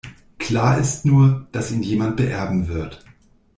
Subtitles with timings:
[0.39, 3.05] Klar ist nur, das ihn jemand beerben wird.